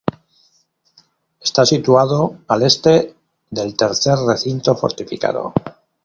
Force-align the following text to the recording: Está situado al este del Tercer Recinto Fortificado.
Está 1.39 1.63
situado 1.63 2.39
al 2.47 2.63
este 2.63 3.15
del 3.51 3.77
Tercer 3.77 4.15
Recinto 4.17 4.75
Fortificado. 4.75 5.53